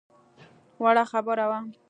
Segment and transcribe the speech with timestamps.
[0.83, 1.59] وړه خبره وه.